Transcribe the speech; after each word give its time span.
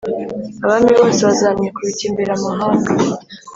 Abami 0.63 0.91
bose 0.99 1.21
bazamwikubita 1.29 2.03
imbere 2.09 2.29
Amahanga 2.37 2.89